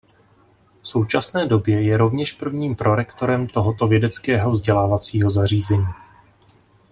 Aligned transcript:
V 0.81 0.87
současné 0.87 1.45
době 1.47 1.81
je 1.81 1.97
rovněž 1.97 2.31
prvním 2.31 2.75
prorektorem 2.75 3.47
tohoto 3.47 3.87
vědeckého 3.87 4.51
vzdělávacího 4.51 5.29
zařízení. 5.29 5.87